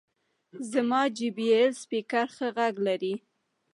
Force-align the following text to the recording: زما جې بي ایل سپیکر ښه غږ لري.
زما 0.71 1.01
جې 1.17 1.29
بي 1.35 1.47
ایل 1.55 1.71
سپیکر 1.83 2.25
ښه 2.35 2.47
غږ 2.57 2.75
لري. 2.87 3.13